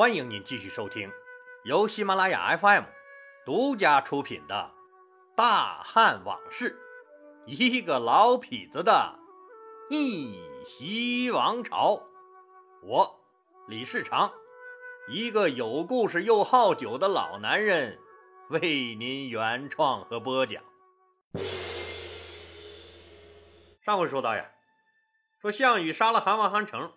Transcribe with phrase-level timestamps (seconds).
[0.00, 1.12] 欢迎您继续收听
[1.62, 2.84] 由喜马拉雅 FM
[3.44, 4.72] 独家出品的
[5.36, 6.80] 《大汉往事》，
[7.46, 9.18] 一个老痞子的
[9.90, 12.02] 逆袭王朝。
[12.82, 13.20] 我
[13.68, 14.32] 李世长，
[15.10, 17.98] 一个有故事又好酒的老男人，
[18.48, 20.62] 为您原创和播讲。
[23.82, 24.50] 上回说到呀，
[25.42, 26.90] 说项羽杀了韩王韩成，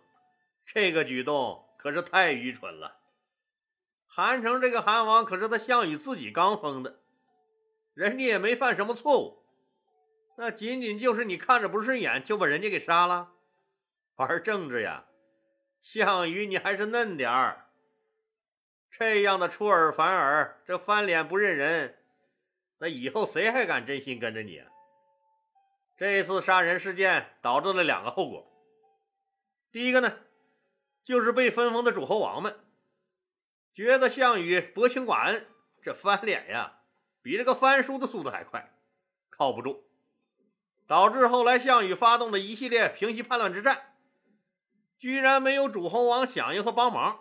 [0.65, 2.97] 这个举动可是太愚蠢了。
[4.07, 7.02] 韩城这个韩王可是他项羽自己刚封的，
[7.94, 9.44] 人家也没犯什么错误，
[10.38, 13.34] 那仅仅就是你看着不顺眼就把人家给杀了。
[14.16, 15.04] 玩政治呀，
[15.81, 17.66] 项羽你还是嫩点儿。
[18.90, 21.98] 这样的出尔反尔，这翻脸不认人，
[22.77, 24.70] 那以后谁还敢真心跟着你啊？
[25.98, 28.49] 这次杀人事件导致了两个后果。
[29.71, 30.18] 第一个呢，
[31.03, 32.59] 就是被分封的诸侯王们
[33.73, 35.48] 觉得项羽薄情寡恩，
[35.81, 36.79] 这翻脸呀，
[37.21, 38.73] 比这个翻书的速度还快，
[39.29, 39.84] 靠不住，
[40.87, 43.96] 导致后来项羽发动的一系列平息叛乱之战，
[44.98, 47.20] 居然没有诸侯王响应和帮忙。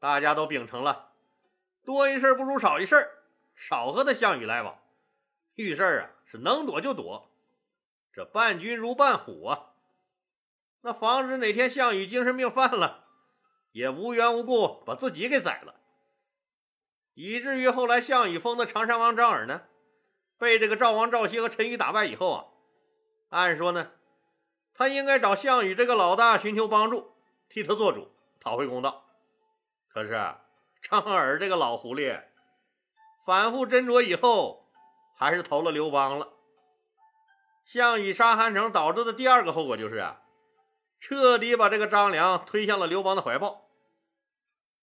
[0.00, 1.12] 大家都秉承了
[1.84, 3.08] 多一事不如少一事，
[3.54, 4.82] 少和他项羽来往，
[5.54, 7.30] 遇事啊是能躲就躲，
[8.12, 9.71] 这伴君如伴虎啊。
[10.84, 13.04] 那防止哪天项羽精神病犯了，
[13.70, 15.76] 也无缘无故把自己给宰了，
[17.14, 19.62] 以至于后来项羽封的长山王张耳呢，
[20.38, 22.44] 被这个赵王赵歇和陈馀打败以后啊，
[23.30, 23.92] 按说呢，
[24.74, 27.14] 他应该找项羽这个老大寻求帮助，
[27.48, 28.10] 替他做主，
[28.40, 29.04] 讨回公道。
[29.88, 30.34] 可是
[30.82, 32.20] 张耳这个老狐狸，
[33.24, 34.68] 反复斟酌以后，
[35.16, 36.32] 还是投了刘邦了。
[37.64, 40.18] 项羽杀韩城导致的第二个后果就是啊。
[41.02, 43.68] 彻底把这个张良推向了刘邦的怀抱。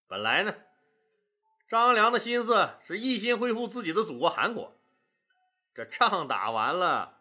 [0.05, 0.53] 本来呢，
[1.69, 4.75] 张良的心思是一心恢复自己的祖国韩国。
[5.73, 7.19] 这仗打完了，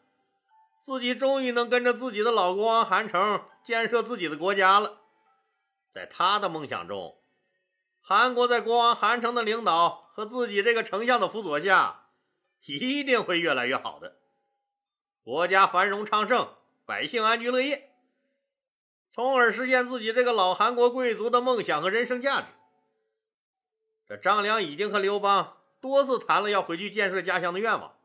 [0.85, 4.99] 自己终于能跟着自己的老国王韩城建设自己的国家了。
[5.95, 7.17] 在他的梦想中，
[8.01, 12.07] 韩国在国王韩城的领导和自己这个丞相的辅佐下，
[12.67, 14.17] 一定会越来越好的，
[15.23, 16.53] 国家繁荣昌盛，
[16.85, 17.88] 百姓安居乐业。
[19.19, 22.47] 从而实现自己这个老韩国贵族的梦想和人生价值。
[24.07, 27.97] 这张良已经和刘邦多次谈了要回去建设家乡的愿望。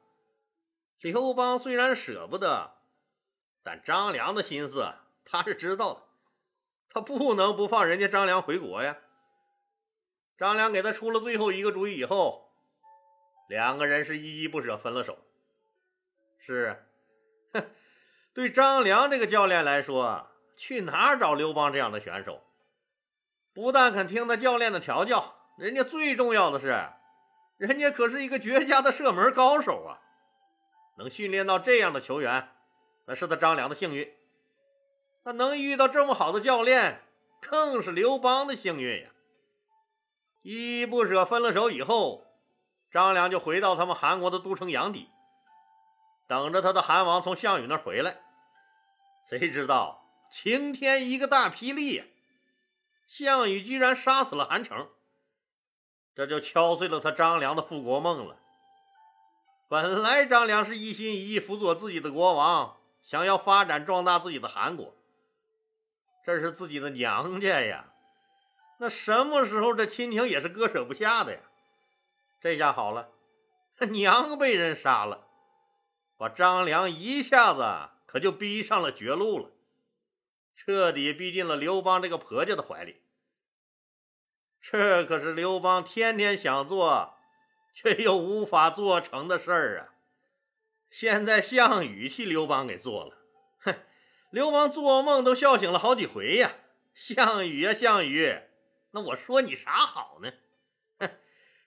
[1.01, 2.71] 刘邦虽然舍不得，
[3.61, 4.91] 但张良的心思
[5.23, 6.01] 他是知道的，
[6.89, 8.97] 他不能不放人家张良回国呀。
[10.39, 12.49] 张良给他出了最后一个主意以后，
[13.47, 15.19] 两个人是依依不舍，分了手。
[16.39, 16.83] 是，
[17.53, 17.63] 哼，
[18.33, 20.31] 对张良这个教练来说。
[20.55, 22.41] 去哪儿找刘邦这样的选手？
[23.53, 26.89] 不但肯听他教练的调教，人家最重要的是，
[27.57, 30.01] 人家可是一个绝佳的射门高手啊！
[30.97, 32.49] 能训练到这样的球员，
[33.05, 34.11] 那是他张良的幸运。
[35.23, 37.01] 他能遇到这么好的教练，
[37.41, 39.09] 更是刘邦的幸运呀！
[40.41, 42.25] 依依不舍分了手以后，
[42.91, 45.07] 张良就回到他们韩国的都城阳翟，
[46.27, 48.17] 等着他的韩王从项羽那儿回来。
[49.29, 50.02] 谁知道？
[50.33, 52.05] 晴天一个大霹雳呀，
[53.05, 54.89] 项羽居然杀死了韩城，
[56.15, 58.35] 这就敲碎了他张良的复国梦了。
[59.69, 64.95] 本来张良是一心一意辅佐自己的国王，想要发展壮大自己的韩国，
[66.25, 67.93] 这是自己的娘家呀，
[68.79, 71.41] 那什么时候这亲情也是割舍不下的呀？
[72.41, 73.11] 这下好了，
[73.91, 75.27] 娘被人杀了，
[76.17, 79.51] 把张良一下子可就逼上了绝路了。
[80.55, 83.01] 彻底逼进了刘邦这个婆家的怀里，
[84.61, 87.15] 这可是刘邦天天想做
[87.73, 89.93] 却又无法做成的事儿啊！
[90.89, 93.17] 现在项羽替刘邦给做了，
[93.61, 93.75] 哼，
[94.29, 96.53] 刘邦做梦都笑醒了好几回呀！
[96.93, 98.39] 项羽呀，项羽，
[98.91, 100.31] 那我说你啥好呢？
[100.99, 101.09] 哼，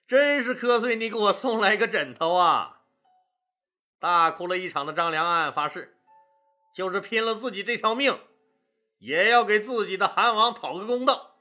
[0.07, 2.83] 真是瞌睡你给我送来个枕头啊！
[3.99, 5.97] 大哭了一场的张良暗暗发誓，
[6.73, 8.17] 就是拼了自己这条命。
[8.99, 11.39] 也要给自己的韩王讨个公道，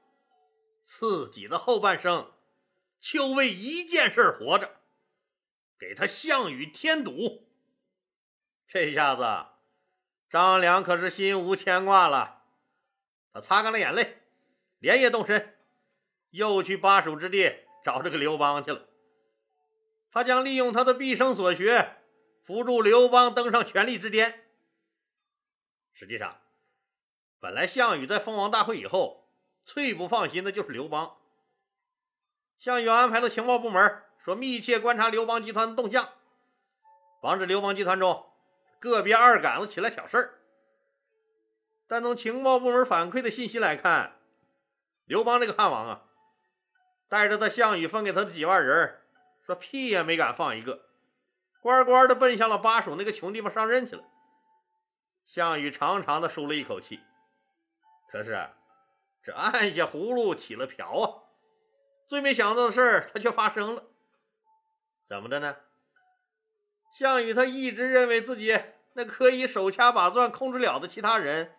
[0.84, 2.32] 自己的后半生
[3.00, 4.76] 就为一件事活着，
[5.78, 7.48] 给他项羽添堵。
[8.66, 9.46] 这下子，
[10.28, 12.42] 张良可是心无牵挂了。
[13.32, 14.22] 他擦干了眼泪，
[14.78, 15.56] 连夜动身，
[16.30, 18.86] 又去巴蜀之地找这个刘邦去了。
[20.10, 21.96] 他将利用他的毕生所学，
[22.42, 24.46] 辅助刘邦登上权力之巅。
[25.92, 26.40] 实际上。
[27.40, 29.28] 本来项羽在封王大会以后，
[29.64, 31.16] 最不放心的就是刘邦。
[32.58, 36.08] 项羽安排的情报部门，说密切观察刘邦集团的动向，
[37.20, 38.26] 防止刘邦集团中
[38.80, 40.38] 个别二杆子起来挑事儿。
[41.86, 44.16] 但从情报部门反馈的信息来看，
[45.04, 46.02] 刘邦这个汉王啊，
[47.08, 49.00] 带着他项羽分给他的几万人，
[49.44, 50.86] 说屁也没敢放一个，
[51.60, 54.02] 乖乖的奔向了巴蜀那个穷地方上任去了。
[55.26, 57.00] 项羽长长的舒了一口气，
[58.10, 58.48] 可是
[59.22, 61.22] 这按下葫芦起了瓢啊！
[62.06, 63.84] 最没想到的事儿，他却发生了。
[65.08, 65.56] 怎么的呢？
[66.92, 68.58] 项羽他一直认为自己
[68.94, 71.54] 那可以手掐把攥控制了的其他人，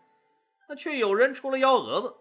[0.68, 2.16] 那却有人出了幺蛾子，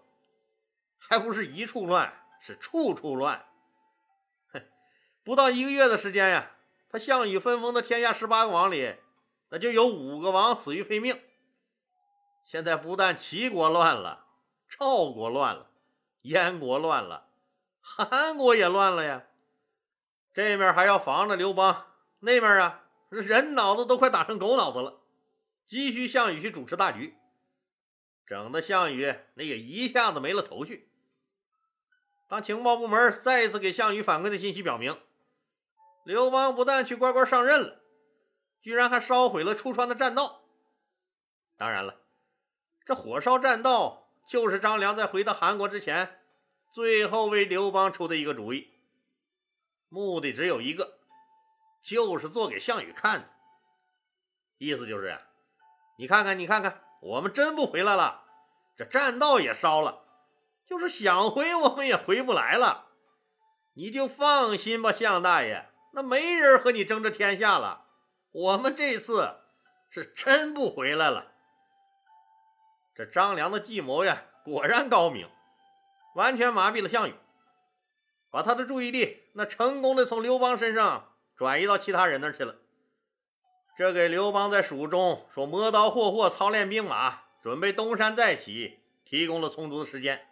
[0.99, 3.46] 还不是一处乱，是处处乱。
[4.52, 4.62] 哼，
[5.25, 6.50] 不到一个月的时间呀，
[6.90, 8.96] 他项羽分封的天下十八个王里，
[9.50, 11.19] 那就有五个王死于非命。
[12.46, 14.25] 现在不但齐国乱了，
[14.69, 15.69] 赵国乱了，
[16.22, 17.26] 燕国乱了，
[17.81, 19.25] 韩国也乱了呀。
[20.32, 21.87] 这面还要防着刘邦，
[22.20, 25.00] 那面啊，人脑子都快打成狗脑子了，
[25.66, 27.16] 急需项羽去主持大局，
[28.25, 30.88] 整的项羽那也一下子没了头绪。
[32.28, 34.96] 当情报部门再一次给项羽反馈的信息表明，
[36.04, 37.81] 刘邦不但去乖乖上任了，
[38.62, 40.43] 居然还烧毁了出川的栈道。
[41.56, 42.06] 当然了。
[42.86, 46.20] 这火烧栈道，就是张良在回到韩国之前，
[46.72, 48.70] 最后为刘邦出的一个主意。
[49.88, 50.98] 目的只有一个，
[51.82, 53.28] 就是做给项羽看的。
[54.58, 55.18] 意思就是，
[55.98, 58.22] 你看看，你看看，我们真不回来了，
[58.76, 60.04] 这栈道也烧了，
[60.64, 62.86] 就是想回，我们也回不来了。
[63.74, 67.86] 你就放心吧，项大爷，那没人和你争这天下了。
[68.30, 69.40] 我们这次
[69.90, 71.32] 是真不回来了。
[72.96, 75.28] 这张良的计谋呀，果然高明，
[76.14, 77.14] 完全麻痹了项羽，
[78.31, 82.56] 把他的注意力那成功的从刘邦身上转移到其他人那去了。
[83.76, 90.26] 这给刘邦在蜀中说磨刀霍霍、操练兵马、准备东山再起提供了充足的时间。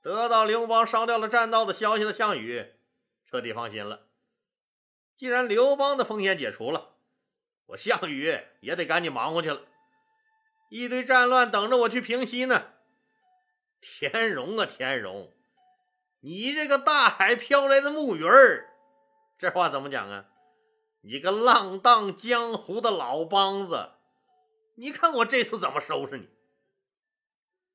[0.00, 2.64] 得到刘邦烧掉了栈道的消息的项羽
[3.28, 4.02] 彻底放心了。
[5.16, 6.90] 既然刘邦的风险解除了，
[7.66, 9.62] 我项羽也得赶紧忙活去了。
[10.72, 12.68] 一堆战乱等着我去平息呢。
[13.82, 15.30] 田荣啊，田荣，
[16.20, 18.70] 你这个大海飘来的木鱼儿，
[19.36, 20.30] 这话怎么讲啊？
[21.02, 23.90] 你个浪荡江湖的老梆子，
[24.76, 26.30] 你看我这次怎么收拾你？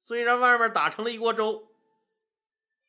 [0.04, 1.68] 虽然外面打成了一锅粥，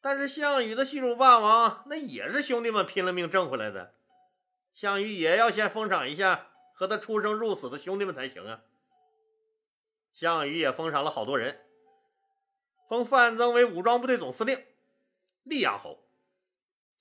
[0.01, 3.93] 但是项羽的西楚霸王那也是兄弟们拼了命挣回来的，
[4.73, 8.63] 项羽也要先封赏一下和他出生入死的兄弟们才行啊。
[10.21, 11.65] 项羽也封赏了好多人，
[12.89, 14.65] 封范增为武装部队总司令、
[15.45, 16.01] 溧阳侯；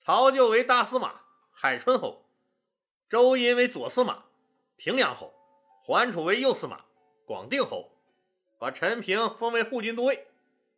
[0.00, 2.22] 曹咎为大司马、海春侯；
[3.08, 4.26] 周殷为左司马、
[4.76, 5.32] 平阳侯；
[5.82, 6.84] 桓楚为右司马、
[7.24, 7.90] 广定侯；
[8.56, 10.28] 把陈平封为护军都尉、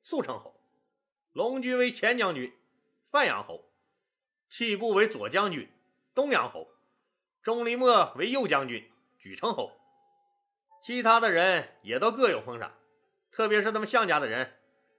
[0.03, 0.55] 速成侯；
[1.35, 2.59] 龙驹为前将军、
[3.11, 3.67] 范阳侯；
[4.49, 5.71] 弃部为左将军、
[6.15, 6.69] 东阳侯；
[7.43, 8.91] 钟离墨为右将军、
[9.21, 9.79] 莒城侯。
[10.83, 12.73] 其他的人也都各有封赏，
[13.31, 14.57] 特别是他们项家的人，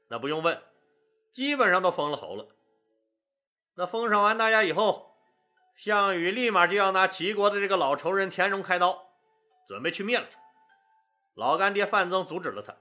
[0.10, 0.62] 那不用问，
[1.34, 2.48] 基本上都封了侯了。
[3.76, 5.18] 那封赏完大家以后，
[5.76, 9.12] 项羽立马就要拿齐国的这个老仇人田荣开刀，
[9.68, 10.40] 准备去灭了他。
[11.34, 12.76] 老干爹范增阻止了他：“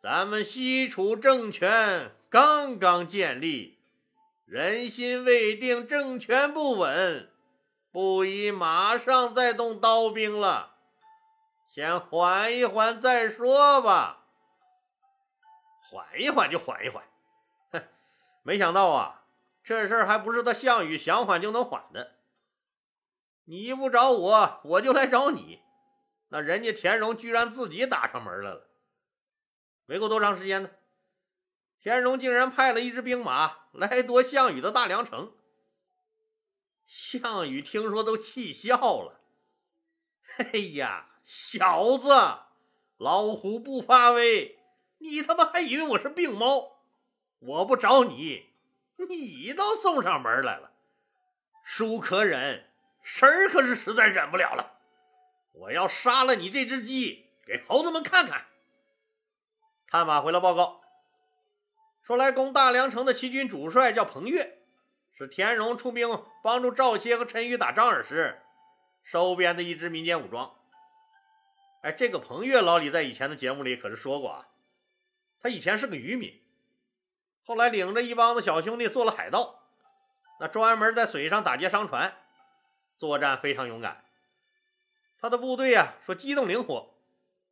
[0.00, 3.80] 咱们西楚政权刚刚建立，
[4.46, 7.28] 人心未定，政权不稳，
[7.90, 10.75] 不宜马上再动刀兵了。”
[11.76, 14.24] 先缓一缓再说吧，
[15.90, 17.04] 缓一缓就缓一缓。
[17.70, 17.84] 哼，
[18.42, 19.26] 没想到啊，
[19.62, 22.14] 这事儿还不是他项羽想缓就能缓的。
[23.44, 25.60] 你不找我，我就来找你。
[26.28, 28.68] 那人家田荣居然自己打上门来了。
[29.84, 30.70] 没过多长时间呢，
[31.78, 35.30] 田荣竟然派了一支兵马来夺项羽的大梁城。
[36.86, 39.20] 项羽听说都气笑了。
[40.38, 41.10] 哎呀！
[41.26, 42.08] 小子，
[42.98, 44.60] 老虎不发威，
[44.98, 46.78] 你他妈还以为我是病猫？
[47.40, 48.46] 我不找你，
[48.96, 50.70] 你倒送上门来了。
[51.64, 52.64] 叔可忍，
[53.02, 54.78] 婶儿可是实在忍不了了。
[55.52, 58.44] 我要杀了你这只鸡，给猴子们看看。
[59.88, 60.80] 探马回来报告，
[62.02, 64.60] 说来攻大梁城的齐军主帅叫彭越，
[65.10, 68.40] 是田荣出兵帮助赵歇和陈馀打张耳时
[69.02, 70.55] 收编的一支民间武装。
[71.86, 74.48] 哎，这个彭越老李在以前的节目里可是说过啊，
[75.38, 76.42] 他以前是个渔民，
[77.44, 79.60] 后来领着一帮子小兄弟做了海盗，
[80.40, 82.12] 那专门在水上打劫商船，
[82.98, 84.02] 作战非常勇敢。
[85.20, 86.92] 他的部队呀，说机动灵活，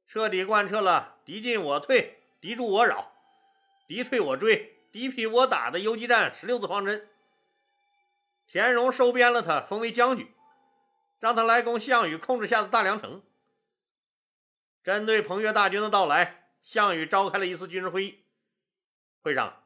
[0.09, 3.13] 彻底贯彻了敌进我退、敌驻我扰、
[3.87, 7.09] 敌退我追、敌疲我打的游击战十六字方针。
[8.49, 10.29] 田荣收编了他，封为将军，
[11.21, 13.23] 让他来攻项羽控制下的大梁城。
[14.85, 18.23] 针对彭越大军的到来，项羽召开了一次军事会议。
[19.23, 19.65] 会上，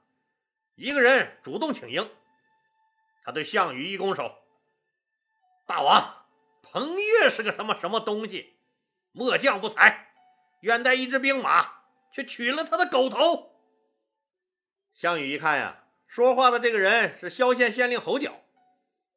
[0.76, 2.08] 一个人主动请缨，
[3.25, 4.32] 他对项羽一拱手
[5.66, 6.25] ：“大王，
[6.62, 8.56] 彭越是个什么什么东西？
[9.10, 10.12] 末将不才，
[10.60, 11.82] 愿带一支兵马
[12.12, 13.56] 去取了他的狗头。”
[14.94, 18.40] 项羽一看呀，说话的这个人是萧县县令侯角。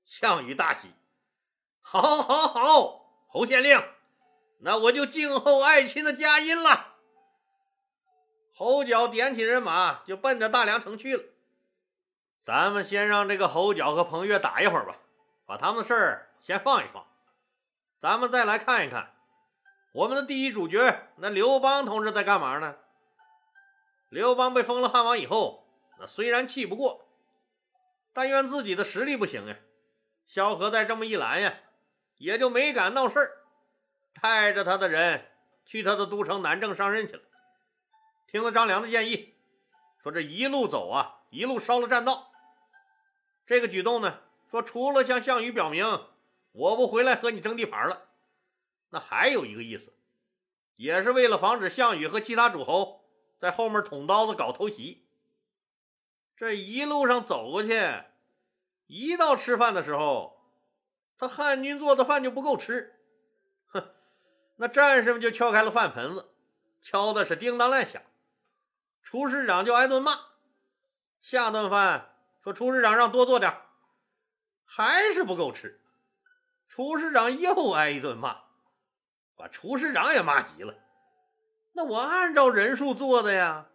[0.03, 0.89] 项羽大喜，
[1.79, 3.79] 好，好，好，侯县令，
[4.63, 6.87] 那我就静候爱卿的佳音了。
[8.53, 11.23] 侯角点起人马，就奔着大梁城去了。
[12.45, 14.97] 咱们先让这个侯角和彭越打一会儿吧，
[15.45, 17.05] 把他们的事儿先放一放。
[17.99, 19.13] 咱们再来看一看，
[19.93, 22.75] 我们的第一主角那刘邦同志在干嘛呢？
[24.09, 25.67] 刘邦被封了汉王以后，
[25.99, 27.07] 那虽然气不过，
[28.13, 29.55] 但愿自己的实力不行呀。
[30.27, 31.55] 萧何再这么一拦呀，
[32.17, 33.40] 也就没敢闹事儿，
[34.19, 35.27] 带着他的人
[35.65, 37.21] 去他的都城南郑上任去了。
[38.27, 39.35] 听了张良的建议，
[40.01, 42.31] 说这一路走啊，一路烧了栈道。
[43.45, 45.85] 这个举动呢，说除了向项羽表明
[46.51, 48.09] 我不回来和你争地盘了，
[48.89, 49.93] 那还有一个意思，
[50.75, 53.05] 也是为了防止项羽和其他诸侯
[53.39, 55.05] 在后面捅刀子搞偷袭。
[56.37, 57.79] 这一路上走过去。
[58.87, 60.51] 一到吃饭的时候，
[61.17, 63.00] 他汉军做的饭就不够吃，
[64.61, 66.29] 那战士们就敲开了饭盆子，
[66.83, 67.99] 敲的是叮当乱响，
[69.01, 70.19] 厨师长就挨顿骂。
[71.19, 72.13] 下顿饭
[72.43, 73.51] 说厨师长让多做点，
[74.63, 75.81] 还是不够吃，
[76.69, 78.37] 厨师长又挨一顿骂，
[79.35, 80.75] 把厨师长也骂急了。
[81.71, 83.65] 那我按照人数做的呀，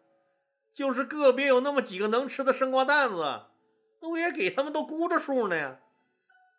[0.73, 3.47] 就是个别有那么几个能吃的生瓜蛋子。
[4.01, 5.81] 那我也给他们都估着数呢呀，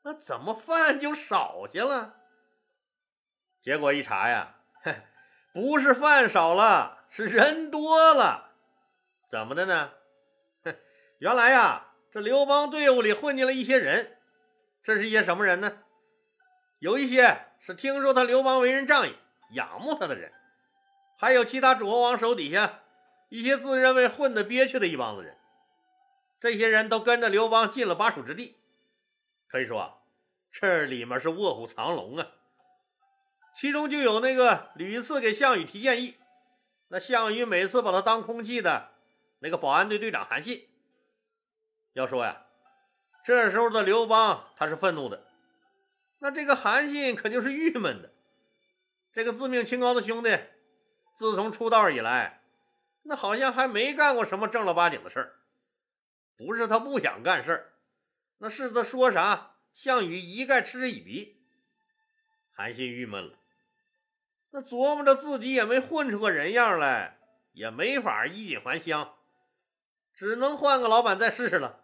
[0.04, 2.16] 那怎么饭就少些了？
[3.62, 4.56] 结果一查呀，
[5.54, 8.52] 不是饭少了，是人多了。
[9.30, 9.92] 怎么的呢？
[11.20, 14.18] 原来呀，这刘邦队伍里混进了一些人，
[14.84, 15.80] 这是一些什么人呢？
[16.80, 19.16] 有一些是听说他刘邦为人仗义、
[19.52, 20.32] 仰慕他的人，
[21.18, 22.82] 还有其他诸侯王手底下
[23.30, 25.36] 一些自认为混得憋屈的一帮子人。
[26.40, 28.56] 这些人都跟着刘邦进了巴蜀之地，
[29.48, 30.04] 可以说
[30.52, 32.28] 这里面是卧虎藏龙啊。
[33.60, 36.16] 其中就有那个屡次给项羽提建议，
[36.90, 38.92] 那项羽每次把他当空气的
[39.40, 40.70] 那个保安队队长韩信。
[41.94, 42.46] 要说呀，
[43.26, 45.26] 这时候的刘邦他是愤怒的，
[46.20, 48.14] 那这个韩信可就是郁闷的。
[49.12, 50.38] 这个自命清高的兄弟，
[51.16, 52.44] 自从出道以来，
[53.02, 55.34] 那好像还没干过什么正儿八经的事儿。
[56.38, 57.74] 不是他不想干事儿，
[58.38, 61.42] 那是他说啥，项羽一概嗤之以鼻。
[62.52, 63.38] 韩信郁闷了，
[64.52, 67.20] 那琢磨着自己也没混出个人样来，
[67.52, 69.14] 也没法衣锦还乡，
[70.14, 71.82] 只能换个老板再试试了。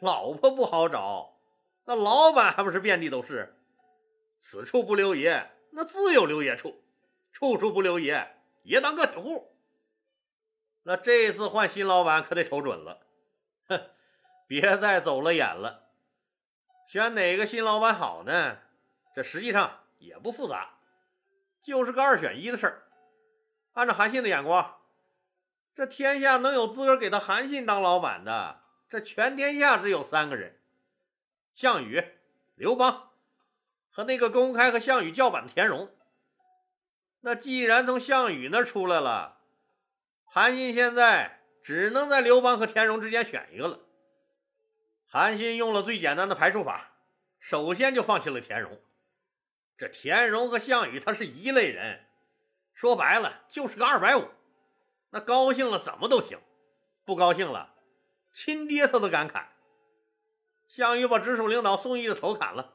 [0.00, 1.38] 老婆不好找，
[1.84, 3.54] 那老板还不是遍地都是？
[4.40, 6.82] 此处不留爷，那自有留爷处；
[7.32, 9.56] 处处不留爷，爷当个体户。
[10.82, 13.06] 那这次换新老板可得瞅准了。
[13.68, 13.80] 哼，
[14.46, 15.88] 别再走了眼了。
[16.88, 18.58] 选哪个新老板好呢？
[19.14, 20.75] 这实际上也不复杂，
[21.66, 22.84] 就是个二选一的事儿。
[23.72, 24.76] 按照韩信的眼光，
[25.74, 30.58] 这天下能有资格给他韩信当老板的，这全天下只有三个人：
[31.54, 32.02] 项羽、
[32.54, 33.10] 刘邦
[33.90, 35.90] 和那个公开和项羽叫板的田荣。
[37.20, 39.40] 那既然从项羽那出来了，
[40.24, 41.34] 韩信现在。
[41.66, 43.80] 只能在刘邦和田荣之间选一个了。
[45.08, 46.92] 韩信用了最简单的排除法，
[47.40, 48.80] 首先就放弃了田荣。
[49.78, 52.06] 这田荣和项羽他是一类人，
[52.74, 54.28] 说白了就是个二百五。
[55.10, 56.38] 那高兴了怎么都行，
[57.04, 57.74] 不高兴了，
[58.32, 59.48] 亲爹他都敢砍。
[60.66, 62.74] 项羽把直属领导宋义的头砍了，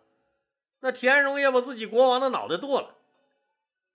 [0.79, 2.95] 那田荣也把自己国王的脑袋剁了。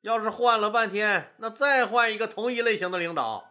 [0.02, 3.50] 要是换了半天，那再换一个同一类型的领导。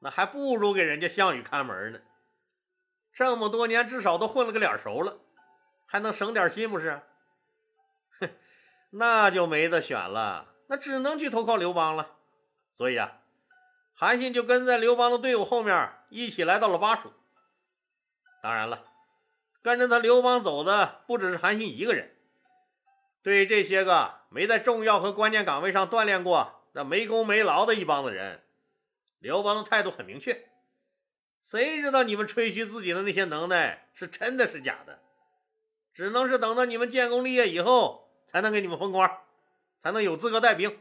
[0.00, 2.00] 那还不如给人家项羽看门呢，
[3.12, 5.18] 这么多年至少都混了个脸熟了，
[5.86, 7.02] 还能省点心不是？
[8.90, 12.14] 那就没得选了，那只能去投靠刘邦了。
[12.76, 13.18] 所以啊，
[13.94, 17.12] 韩信就跟在刘邦的队伍后面，一起来到了巴蜀。
[18.42, 18.84] 当然了，
[19.62, 22.14] 跟着他刘邦走的不只是韩信一个人。
[23.22, 28.42] 对这些个没在重要和关键岗位上锻炼过、那没功没劳的一帮子人，
[29.18, 30.48] 刘邦的态度很明确：
[31.42, 35.00] 谁知道你们吹嘘自己的那些能耐是真的是假的？
[35.92, 38.05] 只能是等到你们建功立业以后，
[38.36, 39.10] 才能给你们封官，
[39.82, 40.78] 才能有资格带兵。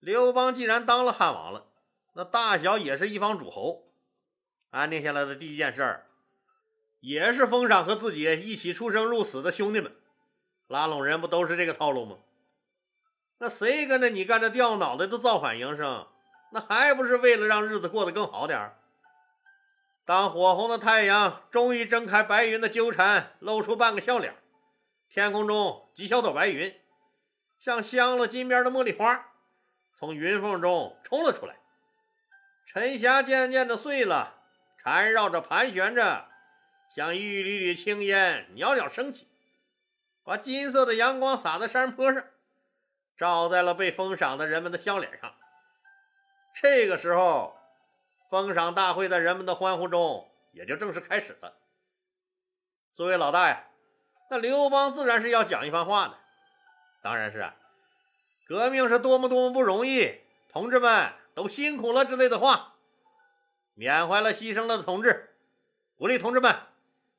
[0.00, 1.66] 刘邦既然当了汉王了，
[2.14, 3.84] 那大小也是一方诸侯，
[4.70, 6.06] 安定下来的第一件事儿，
[6.98, 9.94] 也是封赏和自己一起出生入死的兄弟们。
[10.66, 12.16] 拉拢人不都是这个套路吗？
[13.38, 16.08] 那谁跟着你干这掉脑袋的造反营生，
[16.50, 18.76] 那还不是为了让日子过得更好点儿？
[20.04, 24.34] 当火红的太阳终于睁开白云的纠缠，露出半个笑脸，
[25.12, 26.72] 天空中几小朵白云，
[27.58, 29.26] 像镶了金边的茉莉花。
[29.92, 31.56] 从云缝中冲了出来，
[32.64, 34.40] 晨霞渐渐的碎了，
[34.78, 36.28] 缠绕着盘旋着，
[36.94, 39.26] 像一缕缕青烟袅袅升起，
[40.22, 42.24] 把金色的阳光洒在山坡上，
[43.18, 45.34] 照在了被封赏的人们的笑脸上。
[46.54, 47.58] 这个时候，
[48.30, 51.56] 封赏大会在人们的欢呼中也就正式开始了。
[52.94, 53.64] 作为老大呀，
[54.30, 56.16] 那刘邦自然是要讲一番话的，
[57.02, 57.52] 当然是。
[58.46, 62.74] 革命是多么多么不容易，同志们都辛苦了之类的话，
[63.74, 65.34] 缅怀了牺牲了的同志，
[65.96, 66.56] 鼓励同志们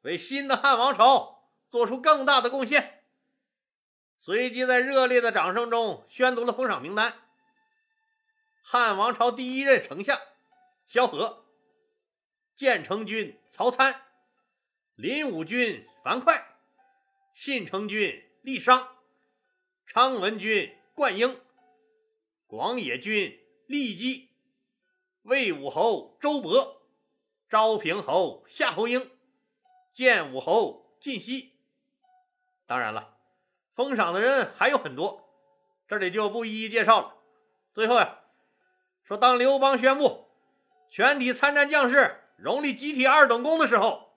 [0.03, 3.03] 为新的汉王朝做出更大的贡献。
[4.21, 7.13] 随即在热烈的掌声中宣读了封赏名单：
[8.63, 10.17] 汉王朝第一任丞相
[10.87, 11.43] 萧何，
[12.55, 14.01] 建成军曹参，
[14.95, 16.41] 临武军樊哙，
[17.33, 18.95] 信成军郦商，
[19.85, 20.75] 昌文君。
[20.93, 21.39] 灌婴、
[22.45, 24.29] 广野君郦基、
[25.23, 26.75] 魏武侯周勃、
[27.49, 29.09] 昭平侯夏侯婴、
[29.93, 31.53] 建武侯晋西。
[32.67, 33.17] 当然了，
[33.73, 35.27] 封赏的人还有很多，
[35.87, 37.15] 这里就不一一介绍了。
[37.73, 38.19] 最后呀，
[39.05, 40.27] 说当刘邦宣布
[40.89, 44.13] 全体参战将士荣立集体二等功的时候，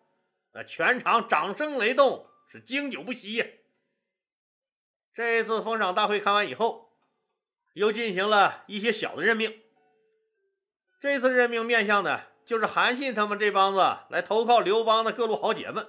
[0.52, 3.46] 那全场掌声雷动，是经久不息呀。
[5.14, 6.92] 这一次封赏大会开完以后，
[7.72, 9.60] 又进行了一些小的任命。
[11.00, 15.88] 这次任命面向的就是韩信他们这帮子来投靠刘邦的各路豪杰们。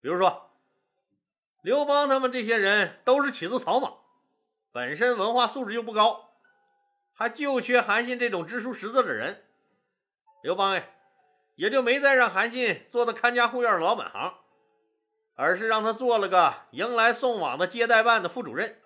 [0.00, 0.50] 比如说，
[1.62, 3.98] 刘邦他们这些人都是起自草莽，
[4.72, 6.30] 本身文化素质就不高，
[7.12, 9.44] 还就缺韩信这种知书识字的人。
[10.42, 10.96] 刘邦哎，
[11.54, 14.41] 也就没再让韩信做的看家护院的老本行。
[15.34, 18.78] 而是让他做了个迎来送往的接待办的副主任。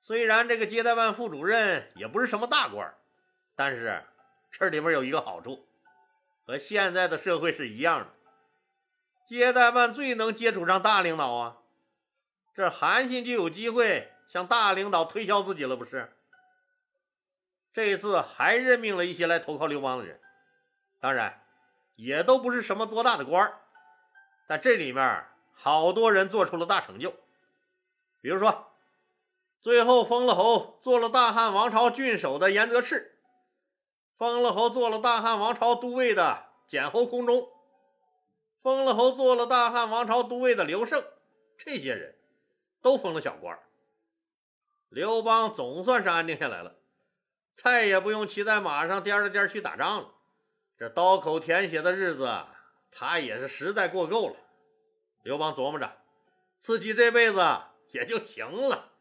[0.00, 2.94] 虽然这个接待办副主任也不是什么大官，
[3.54, 4.02] 但是
[4.50, 5.66] 这里边有一个好处，
[6.46, 8.06] 和现在的社会是一样的。
[9.26, 11.58] 接待办最能接触上大领导啊，
[12.54, 16.10] 这韩信就有机会向大领导推销自己了，不是？
[17.74, 20.18] 这一次还任命了一些来投靠刘邦的人，
[20.98, 21.42] 当然
[21.96, 23.60] 也都不是什么多大的官儿。
[24.48, 27.12] 在这里面，好多人做出了大成就，
[28.22, 28.72] 比如说，
[29.60, 32.96] 最后封了侯，做了大汉王朝郡守的严德赤；
[34.16, 37.42] 封了侯，做了大汉王朝都尉的简侯宫中；
[38.62, 41.04] 封了侯，做了大汉王朝都尉的刘胜。
[41.58, 42.16] 这些人
[42.80, 43.58] 都封了小官
[44.88, 46.76] 刘邦总算是安定下来了，
[47.54, 50.14] 再也不用骑在马上颠着颠去打仗了。
[50.78, 52.46] 这刀口舔血的日子。
[52.90, 54.36] 他也是实在过够了。
[55.22, 55.96] 刘邦琢磨着，
[56.58, 57.60] 自己这辈子
[57.92, 58.92] 也就行了，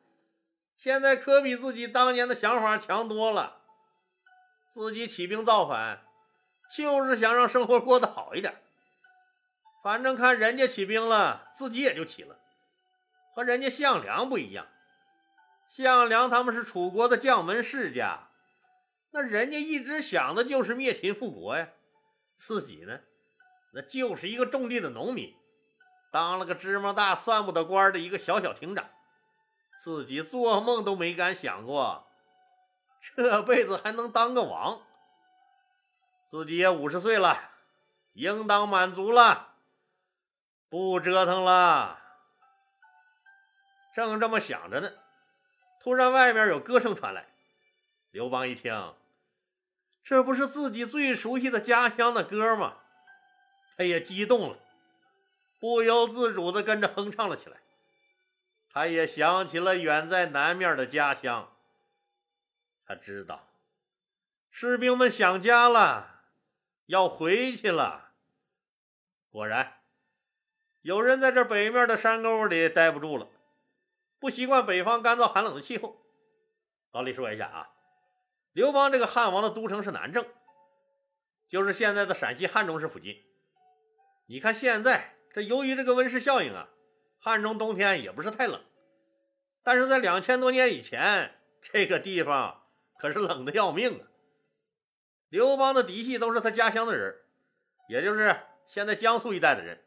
[0.78, 3.62] 现在可比自己当年的想法强多了。
[4.74, 6.06] 自己起兵造反，
[6.76, 8.62] 就是想让生活过得好一点。
[9.84, 12.40] 反正看人家起兵了，自己也就起了。
[13.34, 14.68] 和人家项梁不一样，
[15.70, 18.30] 项梁他们是楚国的将门世家，
[19.12, 21.70] 那人家一直想的就是灭秦复国呀。
[22.36, 23.00] 自己呢？
[23.78, 25.36] 那就是一个种地的农民，
[26.12, 28.90] 当了个芝麻大算不得官的一个小小亭长，
[29.84, 32.08] 自己做梦都没敢想过，
[33.16, 34.82] 这辈子还能当个王。
[36.32, 37.52] 自己也五十岁了，
[38.14, 39.50] 应当满足了，
[40.70, 42.00] 不折腾了。
[43.94, 44.92] 正这么想着呢，
[45.80, 47.28] 突然外面有歌声传来。
[48.10, 48.96] 刘邦一听，
[50.04, 52.78] 这不是自己最熟悉的家乡的歌吗？
[53.78, 54.58] 他也激动了，
[55.60, 57.58] 不由自主地跟着哼唱了起来。
[58.70, 61.56] 他也想起了远在南面的家乡。
[62.86, 63.48] 他知道，
[64.50, 66.24] 士兵们想家了，
[66.88, 68.14] 要回去了。
[69.30, 69.78] 果然，
[70.82, 73.28] 有人在这北面的山沟里待不住了，
[74.20, 76.04] 不习惯北方干燥寒冷的气候。
[76.94, 77.70] 老李说一下啊，
[78.54, 80.26] 刘邦这个汉王的都城是南郑，
[81.48, 83.24] 就是现在的陕西汉中市附近。
[84.30, 86.70] 你看现在这，由于这个温室效应啊，
[87.18, 88.62] 汉中冬天也不是太冷，
[89.64, 92.64] 但是在两千多年以前，这个地方
[93.00, 94.08] 可是冷的要命啊。
[95.30, 97.16] 刘邦的嫡系都是他家乡的人，
[97.88, 99.82] 也就是现在江苏一带的人，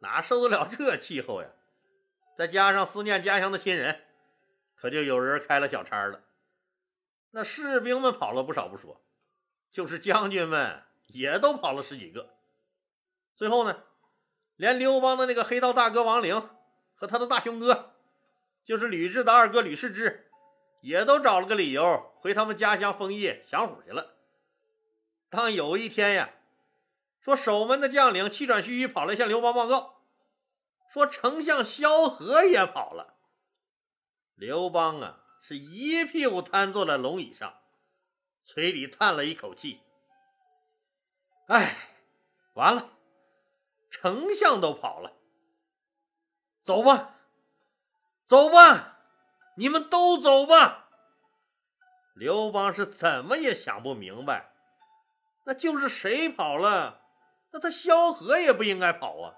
[0.00, 1.48] 哪受得了这气候呀？
[2.36, 4.04] 再加上思念家乡的亲人，
[4.74, 6.22] 可就有人开了小差了。
[7.30, 9.02] 那士兵们跑了不少不说，
[9.70, 12.35] 就是将军们也都跑了十几个。
[13.36, 13.84] 最后呢，
[14.56, 16.48] 连刘邦的那个黑道大哥王陵
[16.94, 17.94] 和他的大兄哥，
[18.64, 20.30] 就是吕雉的二哥吕氏之，
[20.80, 24.16] 也都找了个理由回他们家乡丰邑享福去了。
[25.28, 26.30] 当有一天呀，
[27.20, 30.00] 说守门的将领气喘吁吁跑来向刘邦报告，
[30.92, 33.14] 说丞相萧何也跑了。
[34.34, 37.58] 刘邦啊，是一屁股瘫坐在龙椅上，
[38.44, 39.80] 嘴里叹了一口气
[41.48, 41.76] ：“哎，
[42.54, 42.95] 完了，
[43.98, 45.14] 丞相都跑了，
[46.62, 47.14] 走吧，
[48.26, 48.98] 走吧，
[49.56, 50.90] 你们都走吧。”
[52.14, 54.52] 刘邦是怎么也想不明白。
[55.44, 57.00] 那就是谁跑了，
[57.52, 59.34] 那他萧何也不应该跑啊！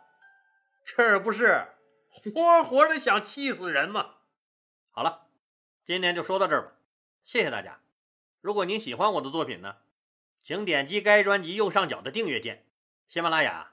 [0.85, 1.69] 这不是
[2.09, 4.15] 活活的想气死人吗？
[4.91, 5.27] 好了，
[5.85, 6.73] 今天就说到这儿吧，
[7.23, 7.81] 谢谢大家。
[8.41, 9.77] 如果您喜欢我的作品呢，
[10.43, 12.67] 请点击该专辑右上角的订阅键。
[13.09, 13.73] 喜马拉雅